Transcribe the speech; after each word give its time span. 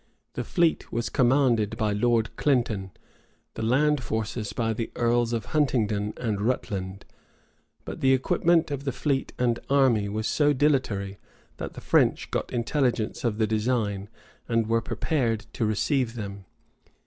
The 0.33 0.43
fleet 0.43 0.91
was 0.91 1.09
commanded 1.09 1.77
by 1.77 1.93
Lord 1.93 2.35
Clinton; 2.35 2.89
the 3.53 3.61
land 3.61 4.01
forces 4.01 4.51
by 4.51 4.73
the 4.73 4.89
earls 4.95 5.31
of 5.31 5.45
Huntingdon 5.53 6.15
and 6.17 6.41
Rutland. 6.41 7.05
But 7.85 8.01
the 8.01 8.11
equipment 8.11 8.71
of 8.71 8.83
the 8.83 8.91
fleet 8.91 9.31
and 9.37 9.59
army 9.69 10.09
was 10.09 10.25
so 10.25 10.53
dilatory 10.53 11.19
that 11.57 11.73
the 11.75 11.81
French 11.81 12.31
got 12.31 12.51
intelligence 12.51 13.23
of 13.23 13.37
the 13.37 13.45
design, 13.45 14.09
and 14.49 14.65
were 14.65 14.81
prepared 14.81 15.45
to 15.53 15.67
receive 15.67 16.15
them. 16.15 16.45